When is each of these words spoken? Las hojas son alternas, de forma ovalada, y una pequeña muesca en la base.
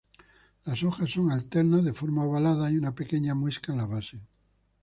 Las 0.65 0.81
hojas 0.81 1.11
son 1.11 1.31
alternas, 1.31 1.83
de 1.83 1.93
forma 1.93 2.25
ovalada, 2.25 2.71
y 2.71 2.75
una 2.75 2.95
pequeña 2.95 3.35
muesca 3.35 3.71
en 3.71 3.77
la 3.77 3.85
base. 3.85 4.19